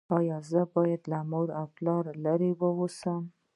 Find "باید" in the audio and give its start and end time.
0.73-1.01